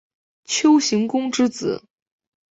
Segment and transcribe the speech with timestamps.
[0.45, 1.83] 丘行恭之子。